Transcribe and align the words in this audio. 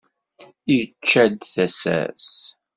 Yečča-d 0.75 1.39
tasa-s. 1.53 2.31